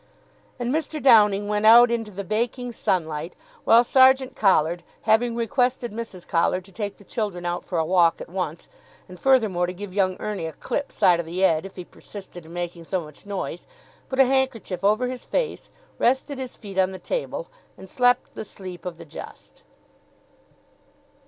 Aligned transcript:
And 0.57 0.73
Mr. 0.73 0.99
Downing 0.99 1.47
went 1.47 1.67
out 1.67 1.91
into 1.91 2.09
the 2.09 2.23
baking 2.23 2.71
sunlight, 2.71 3.33
while 3.65 3.83
Sergeant 3.83 4.35
Collard, 4.35 4.81
having 5.03 5.35
requested 5.35 5.91
Mrs. 5.91 6.27
Collard 6.27 6.65
to 6.65 6.71
take 6.71 6.97
the 6.97 7.03
children 7.03 7.45
out 7.45 7.63
for 7.65 7.77
a 7.77 7.85
walk 7.85 8.19
at 8.19 8.27
once, 8.27 8.67
and 9.07 9.19
furthermore 9.19 9.67
to 9.67 9.73
give 9.73 9.93
young 9.93 10.17
Ernie 10.19 10.47
a 10.47 10.53
clip 10.53 10.91
side 10.91 11.19
of 11.19 11.27
the 11.27 11.43
'ead, 11.43 11.67
if 11.67 11.75
he 11.75 11.85
persisted 11.85 12.47
in 12.47 12.51
making 12.53 12.85
so 12.85 12.99
much 13.01 13.27
noise, 13.27 13.67
put 14.09 14.19
a 14.19 14.25
handkerchief 14.25 14.83
over 14.83 15.07
his 15.07 15.23
face, 15.23 15.69
rested 15.99 16.39
his 16.39 16.55
feet 16.55 16.79
on 16.79 16.93
the 16.93 16.97
table, 16.97 17.49
and 17.77 17.87
slept 17.87 18.33
the 18.33 18.43
sleep 18.43 18.87
of 18.87 18.97
the 18.97 19.05
just. 19.05 19.61